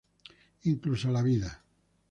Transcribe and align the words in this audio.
Incluso 0.73 1.11
la 1.11 1.21
vida. 1.21 1.51